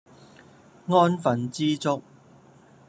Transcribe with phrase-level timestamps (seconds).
[0.87, 2.01] 安分知足